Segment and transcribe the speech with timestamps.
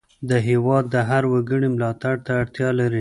[0.49, 2.99] هېواد د هر وګړي ملاتړ ته اړتیا لري.